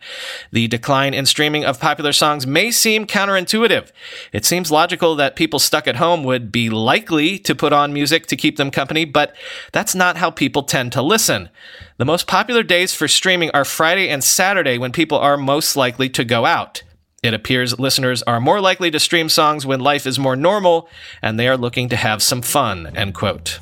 The 0.51 0.67
decline 0.67 1.15
in 1.15 1.27
streaming 1.27 1.65
of 1.65 1.79
popular 1.79 2.13
songs 2.13 2.45
may 2.45 2.73
seem 2.73 3.07
counterintuitive. 3.07 3.93
It 4.33 4.45
seems 4.45 4.73
logical 4.73 5.15
that 5.15 5.37
people 5.37 5.61
stuck 5.61 5.87
at 5.87 5.97
home 5.97 6.25
would 6.25 6.51
be 6.51 6.71
likely 6.71 7.39
to 7.39 7.55
put 7.55 7.73
on 7.73 7.93
music 7.93 8.27
to 8.27 8.37
keep 8.37 8.57
them 8.57 8.73
company, 8.73 9.05
but 9.05 9.33
that's 9.71 9.95
not 9.95 10.17
how 10.17 10.29
people 10.29 10.65
tend 10.65 10.91
to 10.93 11.03
listen. 11.03 11.51
The 11.99 12.05
most 12.05 12.27
popular 12.27 12.65
days 12.65 12.93
for 12.93 13.07
streaming 13.07 13.53
are 13.53 13.65
Friday 13.65 14.09
and 14.09 14.25
Saturday 14.25 14.77
when 14.77 14.91
people 14.91 15.19
are 15.19 15.37
most 15.37 15.77
likely 15.77 16.09
to 16.11 16.25
go 16.25 16.45
out. 16.47 16.83
It 17.23 17.33
appears 17.33 17.79
listeners 17.79 18.25
are 18.25 18.41
more 18.41 18.61
likely 18.61 18.91
to 18.91 18.99
stream 18.99 19.29
songs 19.29 19.65
when 19.65 19.79
life 19.79 20.05
is 20.05 20.19
more 20.19 20.35
normal 20.35 20.89
and 21.23 21.39
they 21.39 21.47
are 21.47 21.57
looking 21.57 21.89
to 21.91 21.97
have 21.97 22.25
some 22.25 22.43
fun, 22.43 22.89
end 22.97 23.15
quote. 23.15 23.61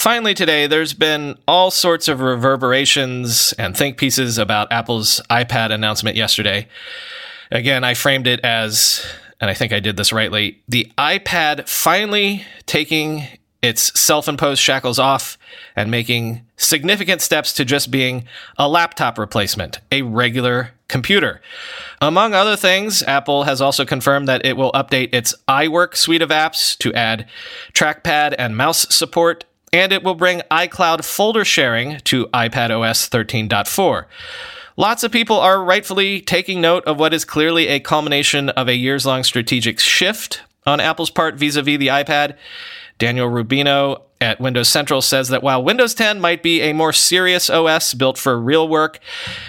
Finally, 0.00 0.32
today, 0.32 0.66
there's 0.66 0.94
been 0.94 1.36
all 1.46 1.70
sorts 1.70 2.08
of 2.08 2.20
reverberations 2.20 3.52
and 3.58 3.76
think 3.76 3.98
pieces 3.98 4.38
about 4.38 4.72
Apple's 4.72 5.20
iPad 5.28 5.70
announcement 5.70 6.16
yesterday. 6.16 6.66
Again, 7.50 7.84
I 7.84 7.92
framed 7.92 8.26
it 8.26 8.40
as, 8.40 9.04
and 9.42 9.50
I 9.50 9.54
think 9.54 9.74
I 9.74 9.78
did 9.80 9.98
this 9.98 10.10
rightly, 10.10 10.62
the 10.66 10.90
iPad 10.96 11.68
finally 11.68 12.46
taking 12.64 13.24
its 13.60 14.00
self 14.00 14.26
imposed 14.26 14.62
shackles 14.62 14.98
off 14.98 15.36
and 15.76 15.90
making 15.90 16.46
significant 16.56 17.20
steps 17.20 17.52
to 17.52 17.66
just 17.66 17.90
being 17.90 18.24
a 18.56 18.66
laptop 18.70 19.18
replacement, 19.18 19.80
a 19.92 20.00
regular 20.00 20.70
computer. 20.88 21.42
Among 22.00 22.32
other 22.32 22.56
things, 22.56 23.02
Apple 23.02 23.44
has 23.44 23.60
also 23.60 23.84
confirmed 23.84 24.28
that 24.28 24.46
it 24.46 24.56
will 24.56 24.72
update 24.72 25.12
its 25.12 25.34
iWork 25.46 25.94
suite 25.94 26.22
of 26.22 26.30
apps 26.30 26.74
to 26.78 26.94
add 26.94 27.28
trackpad 27.74 28.34
and 28.38 28.56
mouse 28.56 28.86
support, 28.88 29.44
and 29.72 29.92
it 29.92 30.02
will 30.02 30.14
bring 30.14 30.42
iCloud 30.50 31.04
folder 31.04 31.44
sharing 31.44 31.98
to 32.00 32.26
iPad 32.28 32.70
OS 32.70 33.08
13.4. 33.08 34.04
Lots 34.76 35.02
of 35.02 35.12
people 35.12 35.38
are 35.38 35.62
rightfully 35.62 36.20
taking 36.20 36.60
note 36.60 36.84
of 36.84 36.98
what 36.98 37.12
is 37.12 37.24
clearly 37.24 37.68
a 37.68 37.80
culmination 37.80 38.48
of 38.50 38.68
a 38.68 38.74
years 38.74 39.04
long 39.04 39.24
strategic 39.24 39.78
shift 39.78 40.42
on 40.66 40.80
Apple's 40.80 41.10
part 41.10 41.36
vis 41.36 41.56
a 41.56 41.62
vis 41.62 41.78
the 41.78 41.88
iPad. 41.88 42.36
Daniel 42.98 43.28
Rubino 43.28 44.02
at 44.20 44.40
Windows 44.40 44.68
Central 44.68 45.00
says 45.00 45.28
that 45.28 45.42
while 45.42 45.62
Windows 45.62 45.94
10 45.94 46.20
might 46.20 46.42
be 46.42 46.60
a 46.60 46.74
more 46.74 46.92
serious 46.92 47.48
OS 47.48 47.94
built 47.94 48.18
for 48.18 48.38
real 48.38 48.68
work, 48.68 48.98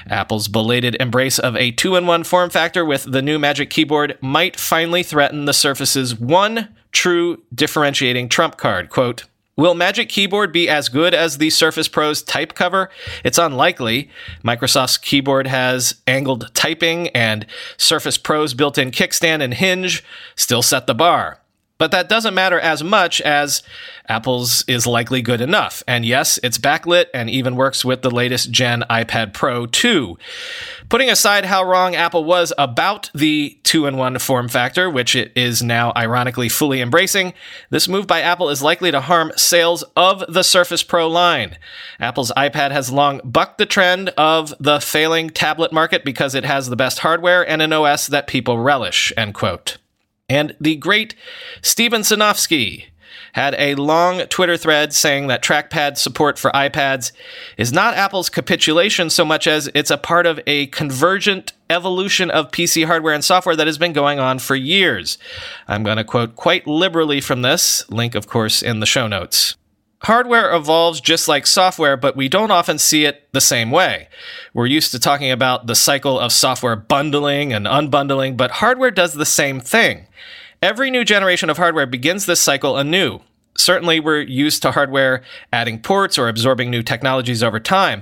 Apple's 0.07 0.47
belated 0.47 0.95
embrace 0.99 1.37
of 1.37 1.57
a 1.57 1.71
two 1.71 1.95
in 1.95 2.07
one 2.07 2.23
form 2.23 2.49
factor 2.49 2.85
with 2.85 3.03
the 3.11 3.21
new 3.21 3.37
Magic 3.37 3.69
Keyboard 3.69 4.17
might 4.21 4.59
finally 4.59 5.03
threaten 5.03 5.45
the 5.45 5.53
Surface's 5.53 6.17
one 6.17 6.69
true 6.93 7.41
differentiating 7.53 8.29
trump 8.29 8.57
card. 8.57 8.89
Quote, 8.89 9.25
Will 9.61 9.75
Magic 9.75 10.09
Keyboard 10.09 10.51
be 10.51 10.67
as 10.67 10.89
good 10.89 11.13
as 11.13 11.37
the 11.37 11.51
Surface 11.51 11.87
Pro's 11.87 12.23
type 12.23 12.55
cover? 12.55 12.89
It's 13.23 13.37
unlikely. 13.37 14.09
Microsoft's 14.43 14.97
keyboard 14.97 15.45
has 15.45 16.01
angled 16.07 16.49
typing, 16.55 17.09
and 17.09 17.45
Surface 17.77 18.17
Pro's 18.17 18.55
built 18.55 18.79
in 18.79 18.89
kickstand 18.89 19.43
and 19.43 19.53
hinge 19.53 20.03
still 20.35 20.63
set 20.63 20.87
the 20.87 20.95
bar. 20.95 21.40
But 21.81 21.89
that 21.89 22.09
doesn't 22.09 22.35
matter 22.35 22.59
as 22.59 22.83
much 22.83 23.21
as 23.21 23.63
Apple's 24.07 24.63
is 24.67 24.85
likely 24.85 25.23
good 25.23 25.41
enough. 25.41 25.81
And 25.87 26.05
yes, 26.05 26.39
it's 26.43 26.59
backlit 26.59 27.07
and 27.11 27.27
even 27.27 27.55
works 27.55 27.83
with 27.83 28.03
the 28.03 28.11
latest 28.11 28.51
gen 28.51 28.83
iPad 28.87 29.33
Pro 29.33 29.65
2. 29.65 30.15
Putting 30.89 31.09
aside 31.09 31.45
how 31.45 31.63
wrong 31.63 31.95
Apple 31.95 32.23
was 32.23 32.53
about 32.59 33.09
the 33.15 33.57
two 33.63 33.87
in 33.87 33.97
one 33.97 34.19
form 34.19 34.47
factor, 34.47 34.91
which 34.91 35.15
it 35.15 35.31
is 35.35 35.63
now 35.63 35.91
ironically 35.97 36.49
fully 36.49 36.81
embracing, 36.81 37.33
this 37.71 37.87
move 37.87 38.05
by 38.05 38.21
Apple 38.21 38.51
is 38.51 38.61
likely 38.61 38.91
to 38.91 39.01
harm 39.01 39.31
sales 39.35 39.81
of 39.95 40.23
the 40.29 40.43
Surface 40.43 40.83
Pro 40.83 41.07
line. 41.07 41.57
Apple's 41.99 42.31
iPad 42.37 42.69
has 42.69 42.91
long 42.91 43.21
bucked 43.23 43.57
the 43.57 43.65
trend 43.65 44.09
of 44.09 44.53
the 44.59 44.79
failing 44.79 45.31
tablet 45.31 45.73
market 45.73 46.05
because 46.05 46.35
it 46.35 46.45
has 46.45 46.69
the 46.69 46.75
best 46.75 46.99
hardware 46.99 47.41
and 47.49 47.59
an 47.59 47.73
OS 47.73 48.05
that 48.05 48.27
people 48.27 48.59
relish, 48.59 49.11
end 49.17 49.33
quote. 49.33 49.79
And 50.31 50.55
the 50.61 50.77
great 50.77 51.13
Steven 51.61 52.03
Sinofsky 52.03 52.85
had 53.33 53.53
a 53.57 53.75
long 53.75 54.21
Twitter 54.27 54.55
thread 54.55 54.93
saying 54.93 55.27
that 55.27 55.43
trackpad 55.43 55.97
support 55.97 56.39
for 56.39 56.49
iPads 56.51 57.11
is 57.57 57.73
not 57.73 57.95
Apple's 57.95 58.29
capitulation 58.29 59.09
so 59.09 59.25
much 59.25 59.45
as 59.45 59.69
it's 59.73 59.91
a 59.91 59.97
part 59.97 60.25
of 60.25 60.39
a 60.47 60.67
convergent 60.67 61.51
evolution 61.69 62.31
of 62.31 62.49
PC 62.49 62.85
hardware 62.85 63.13
and 63.13 63.25
software 63.25 63.57
that 63.57 63.67
has 63.67 63.77
been 63.77 63.91
going 63.91 64.19
on 64.19 64.39
for 64.39 64.55
years. 64.55 65.17
I'm 65.67 65.83
going 65.83 65.97
to 65.97 66.05
quote 66.05 66.37
quite 66.37 66.65
liberally 66.65 67.19
from 67.19 67.41
this, 67.41 67.89
link, 67.89 68.15
of 68.15 68.27
course, 68.27 68.63
in 68.63 68.79
the 68.79 68.85
show 68.85 69.07
notes. 69.07 69.57
Hardware 70.03 70.51
evolves 70.53 70.99
just 70.99 71.27
like 71.27 71.45
software, 71.45 71.95
but 71.95 72.15
we 72.15 72.27
don't 72.27 72.49
often 72.49 72.79
see 72.79 73.05
it 73.05 73.31
the 73.33 73.41
same 73.41 73.69
way. 73.69 74.07
We're 74.51 74.65
used 74.65 74.91
to 74.91 74.99
talking 74.99 75.29
about 75.29 75.67
the 75.67 75.75
cycle 75.75 76.19
of 76.19 76.31
software 76.31 76.75
bundling 76.75 77.53
and 77.53 77.67
unbundling, 77.67 78.35
but 78.35 78.51
hardware 78.51 78.89
does 78.89 79.13
the 79.13 79.27
same 79.27 79.59
thing. 79.59 80.07
Every 80.59 80.89
new 80.89 81.03
generation 81.03 81.51
of 81.51 81.57
hardware 81.57 81.85
begins 81.85 82.25
this 82.25 82.39
cycle 82.39 82.77
anew. 82.77 83.19
Certainly, 83.55 83.99
we're 83.99 84.21
used 84.21 84.63
to 84.63 84.71
hardware 84.71 85.21
adding 85.53 85.79
ports 85.79 86.17
or 86.17 86.27
absorbing 86.27 86.71
new 86.71 86.81
technologies 86.81 87.43
over 87.43 87.59
time. 87.59 88.01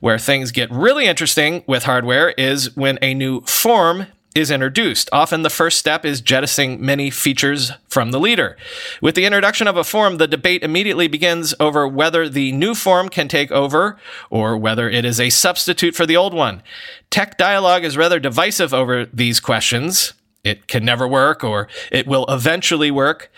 Where 0.00 0.18
things 0.18 0.50
get 0.50 0.70
really 0.70 1.06
interesting 1.06 1.64
with 1.66 1.84
hardware 1.84 2.30
is 2.30 2.76
when 2.76 2.98
a 3.00 3.14
new 3.14 3.40
form 3.42 4.06
is 4.38 4.50
introduced. 4.50 5.08
Often 5.12 5.42
the 5.42 5.50
first 5.50 5.78
step 5.78 6.04
is 6.04 6.20
jettisoning 6.20 6.80
many 6.80 7.10
features 7.10 7.72
from 7.88 8.12
the 8.12 8.20
leader. 8.20 8.56
With 9.02 9.16
the 9.16 9.24
introduction 9.24 9.66
of 9.66 9.76
a 9.76 9.82
form, 9.82 10.18
the 10.18 10.28
debate 10.28 10.62
immediately 10.62 11.08
begins 11.08 11.54
over 11.58 11.88
whether 11.88 12.28
the 12.28 12.52
new 12.52 12.74
form 12.74 13.08
can 13.08 13.26
take 13.26 13.50
over 13.50 13.98
or 14.30 14.56
whether 14.56 14.88
it 14.88 15.04
is 15.04 15.20
a 15.20 15.30
substitute 15.30 15.96
for 15.96 16.06
the 16.06 16.16
old 16.16 16.32
one. 16.32 16.62
Tech 17.10 17.36
dialogue 17.36 17.84
is 17.84 17.96
rather 17.96 18.20
divisive 18.20 18.72
over 18.72 19.06
these 19.06 19.40
questions. 19.40 20.12
It 20.44 20.68
can 20.68 20.84
never 20.84 21.08
work 21.08 21.42
or 21.42 21.66
it 21.90 22.06
will 22.06 22.24
eventually 22.28 22.92
work. 22.92 23.32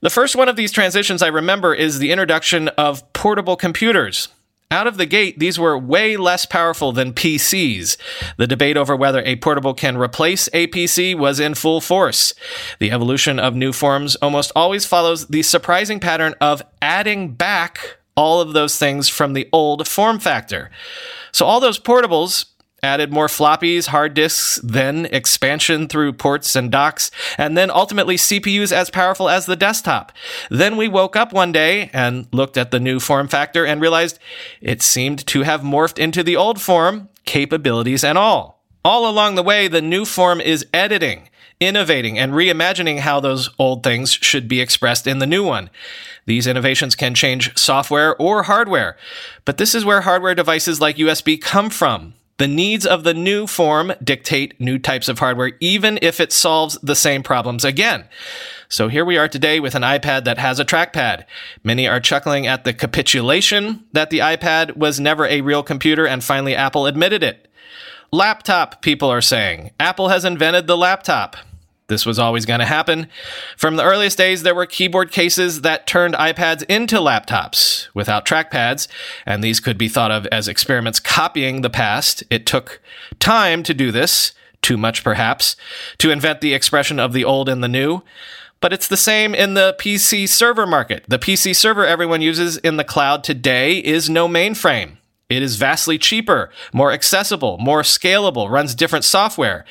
The 0.00 0.10
first 0.10 0.36
one 0.36 0.48
of 0.48 0.54
these 0.54 0.70
transitions 0.70 1.22
I 1.22 1.26
remember 1.26 1.74
is 1.74 1.98
the 1.98 2.12
introduction 2.12 2.68
of 2.68 3.12
portable 3.12 3.56
computers. 3.56 4.28
Out 4.68 4.88
of 4.88 4.96
the 4.96 5.06
gate, 5.06 5.38
these 5.38 5.60
were 5.60 5.78
way 5.78 6.16
less 6.16 6.44
powerful 6.44 6.90
than 6.90 7.12
PCs. 7.12 7.96
The 8.36 8.48
debate 8.48 8.76
over 8.76 8.96
whether 8.96 9.22
a 9.22 9.36
portable 9.36 9.74
can 9.74 9.96
replace 9.96 10.48
a 10.52 10.66
PC 10.66 11.16
was 11.16 11.38
in 11.38 11.54
full 11.54 11.80
force. 11.80 12.34
The 12.80 12.90
evolution 12.90 13.38
of 13.38 13.54
new 13.54 13.72
forms 13.72 14.16
almost 14.16 14.50
always 14.56 14.84
follows 14.84 15.28
the 15.28 15.42
surprising 15.42 16.00
pattern 16.00 16.34
of 16.40 16.62
adding 16.82 17.34
back 17.34 17.98
all 18.16 18.40
of 18.40 18.54
those 18.54 18.76
things 18.76 19.08
from 19.08 19.34
the 19.34 19.48
old 19.52 19.86
form 19.86 20.18
factor. 20.18 20.70
So 21.30 21.46
all 21.46 21.60
those 21.60 21.78
portables 21.78 22.46
added 22.86 23.12
more 23.12 23.26
floppies, 23.26 23.88
hard 23.88 24.14
disks, 24.14 24.58
then 24.64 25.06
expansion 25.06 25.88
through 25.88 26.14
ports 26.14 26.56
and 26.56 26.72
docks, 26.72 27.10
and 27.36 27.58
then 27.58 27.70
ultimately 27.70 28.16
CPUs 28.16 28.72
as 28.72 28.88
powerful 28.88 29.28
as 29.28 29.44
the 29.44 29.56
desktop. 29.56 30.12
Then 30.48 30.78
we 30.78 30.88
woke 30.88 31.16
up 31.16 31.32
one 31.32 31.52
day 31.52 31.90
and 31.92 32.26
looked 32.32 32.56
at 32.56 32.70
the 32.70 32.80
new 32.80 33.00
form 33.00 33.28
factor 33.28 33.66
and 33.66 33.80
realized 33.80 34.18
it 34.62 34.80
seemed 34.80 35.26
to 35.26 35.42
have 35.42 35.60
morphed 35.60 35.98
into 35.98 36.22
the 36.22 36.36
old 36.36 36.60
form, 36.60 37.10
capabilities 37.26 38.04
and 38.04 38.16
all. 38.16 38.62
All 38.84 39.10
along 39.10 39.34
the 39.34 39.42
way, 39.42 39.66
the 39.66 39.82
new 39.82 40.04
form 40.04 40.40
is 40.40 40.64
editing, 40.72 41.28
innovating, 41.58 42.18
and 42.18 42.32
reimagining 42.32 43.00
how 43.00 43.18
those 43.18 43.50
old 43.58 43.82
things 43.82 44.12
should 44.12 44.46
be 44.46 44.60
expressed 44.60 45.08
in 45.08 45.18
the 45.18 45.26
new 45.26 45.42
one. 45.42 45.70
These 46.26 46.46
innovations 46.46 46.94
can 46.94 47.14
change 47.14 47.56
software 47.58 48.16
or 48.16 48.44
hardware, 48.44 48.96
but 49.44 49.58
this 49.58 49.74
is 49.74 49.84
where 49.84 50.02
hardware 50.02 50.34
devices 50.34 50.80
like 50.80 50.96
USB 50.96 51.40
come 51.40 51.68
from. 51.68 52.14
The 52.38 52.48
needs 52.48 52.84
of 52.84 53.02
the 53.02 53.14
new 53.14 53.46
form 53.46 53.94
dictate 54.04 54.60
new 54.60 54.78
types 54.78 55.08
of 55.08 55.18
hardware, 55.18 55.52
even 55.58 55.98
if 56.02 56.20
it 56.20 56.32
solves 56.32 56.76
the 56.82 56.94
same 56.94 57.22
problems 57.22 57.64
again. 57.64 58.04
So 58.68 58.88
here 58.88 59.06
we 59.06 59.16
are 59.16 59.28
today 59.28 59.58
with 59.58 59.74
an 59.74 59.82
iPad 59.82 60.24
that 60.24 60.36
has 60.36 60.60
a 60.60 60.64
trackpad. 60.64 61.24
Many 61.64 61.88
are 61.88 61.98
chuckling 61.98 62.46
at 62.46 62.64
the 62.64 62.74
capitulation 62.74 63.84
that 63.92 64.10
the 64.10 64.18
iPad 64.18 64.76
was 64.76 65.00
never 65.00 65.24
a 65.24 65.40
real 65.40 65.62
computer, 65.62 66.06
and 66.06 66.22
finally 66.22 66.54
Apple 66.54 66.84
admitted 66.84 67.22
it. 67.22 67.48
Laptop, 68.12 68.82
people 68.82 69.08
are 69.08 69.22
saying. 69.22 69.70
Apple 69.80 70.08
has 70.08 70.26
invented 70.26 70.66
the 70.66 70.76
laptop. 70.76 71.36
This 71.88 72.04
was 72.04 72.18
always 72.18 72.46
going 72.46 72.58
to 72.60 72.66
happen. 72.66 73.08
From 73.56 73.76
the 73.76 73.84
earliest 73.84 74.18
days, 74.18 74.42
there 74.42 74.54
were 74.54 74.66
keyboard 74.66 75.12
cases 75.12 75.60
that 75.60 75.86
turned 75.86 76.14
iPads 76.14 76.64
into 76.68 76.96
laptops 76.96 77.86
without 77.94 78.26
trackpads, 78.26 78.88
and 79.24 79.42
these 79.42 79.60
could 79.60 79.78
be 79.78 79.88
thought 79.88 80.10
of 80.10 80.26
as 80.26 80.48
experiments 80.48 80.98
copying 80.98 81.60
the 81.60 81.70
past. 81.70 82.24
It 82.28 82.44
took 82.44 82.80
time 83.20 83.62
to 83.62 83.72
do 83.72 83.92
this, 83.92 84.32
too 84.62 84.76
much 84.76 85.04
perhaps, 85.04 85.54
to 85.98 86.10
invent 86.10 86.40
the 86.40 86.54
expression 86.54 86.98
of 86.98 87.12
the 87.12 87.24
old 87.24 87.48
and 87.48 87.62
the 87.62 87.68
new. 87.68 88.02
But 88.60 88.72
it's 88.72 88.88
the 88.88 88.96
same 88.96 89.32
in 89.32 89.54
the 89.54 89.76
PC 89.78 90.28
server 90.28 90.66
market. 90.66 91.04
The 91.06 91.20
PC 91.20 91.54
server 91.54 91.86
everyone 91.86 92.20
uses 92.20 92.56
in 92.56 92.78
the 92.78 92.84
cloud 92.84 93.22
today 93.22 93.78
is 93.78 94.10
no 94.10 94.26
mainframe. 94.26 94.96
It 95.28 95.42
is 95.42 95.56
vastly 95.56 95.98
cheaper, 95.98 96.50
more 96.72 96.92
accessible, 96.92 97.58
more 97.58 97.82
scalable, 97.82 98.48
runs 98.48 98.76
different 98.76 99.04
software. 99.04 99.64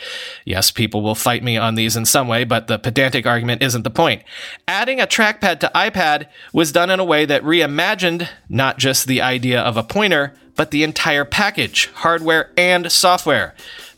Yes, 0.43 0.69
people 0.69 1.01
will 1.01 1.15
fight 1.15 1.43
me 1.43 1.55
on 1.55 1.75
these 1.75 1.95
in 1.95 2.05
some 2.05 2.27
way, 2.27 2.43
but 2.43 2.67
the 2.67 2.77
pedantic 2.77 3.25
argument 3.25 3.63
isn't 3.63 3.83
the 3.83 3.89
point. 3.89 4.23
Adding 4.67 4.99
a 4.99 5.07
trackpad 5.07 5.61
to 5.61 5.71
iPad 5.73 6.27
was 6.51 6.73
done 6.73 6.89
in 6.89 6.99
a 6.99 7.05
way 7.05 7.23
that 7.25 7.41
reimagined 7.41 8.27
not 8.49 8.77
just 8.77 9.07
the 9.07 9.21
idea 9.21 9.61
of 9.61 9.77
a 9.77 9.83
pointer, 9.83 10.33
but 10.57 10.71
the 10.71 10.83
entire 10.83 11.23
package, 11.23 11.87
hardware 11.93 12.51
and 12.57 12.91
software. 12.91 13.55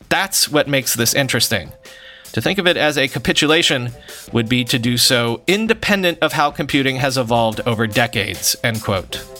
That's 0.09 0.49
what 0.49 0.67
makes 0.67 0.93
this 0.93 1.15
interesting. 1.15 1.71
To 2.33 2.41
think 2.41 2.59
of 2.59 2.67
it 2.67 2.77
as 2.77 2.99
a 2.99 3.07
capitulation 3.07 3.93
would 4.31 4.47
be 4.47 4.63
to 4.65 4.77
do 4.77 4.95
so 4.95 5.41
independent 5.47 6.19
of 6.19 6.33
how 6.33 6.51
computing 6.51 6.97
has 6.97 7.17
evolved 7.17 7.61
over 7.65 7.87
decades, 7.87 8.55
end 8.63 8.83
quote. 8.83 9.36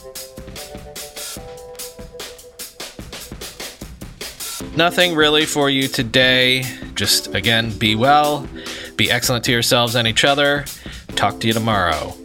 Nothing 4.78 5.16
really 5.16 5.48
for 5.48 5.72
you 5.72 5.88
today. 5.88 6.64
Just 6.94 7.34
again, 7.34 7.76
be 7.80 7.96
well, 7.96 8.48
be 8.96 9.10
excellent 9.10 9.44
to 9.46 9.52
yourselves 9.52 9.96
and 9.96 10.08
each 10.08 10.24
other. 10.24 10.66
Talk 11.16 11.40
to 11.40 11.48
you 11.48 11.54
tomorrow. 11.54 12.16